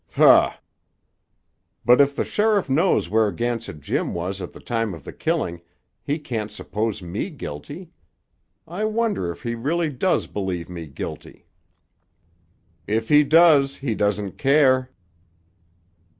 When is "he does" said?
13.09-13.75